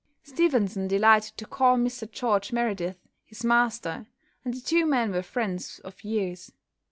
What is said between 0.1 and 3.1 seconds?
Stevenson delighted to call Mr George Meredith